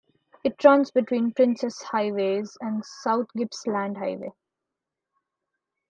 [0.43, 4.31] It runs between Princes Highway and South Gippsland Highway.